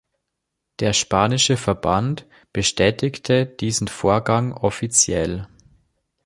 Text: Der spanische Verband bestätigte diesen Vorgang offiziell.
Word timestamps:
Der 0.79 0.93
spanische 0.93 1.57
Verband 1.57 2.25
bestätigte 2.53 3.45
diesen 3.45 3.87
Vorgang 3.87 4.51
offiziell. 4.51 5.47